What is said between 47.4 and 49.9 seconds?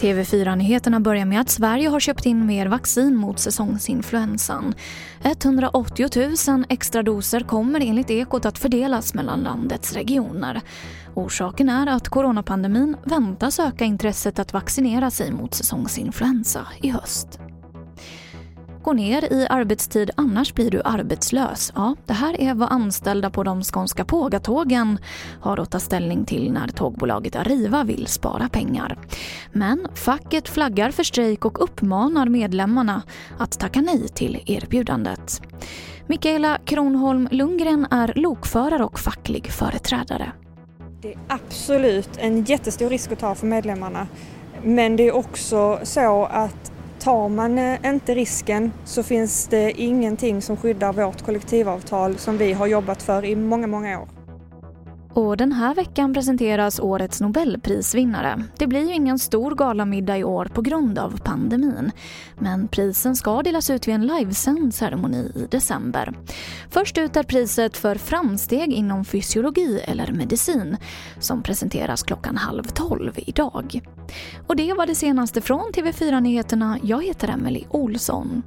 eh, inte risken så finns det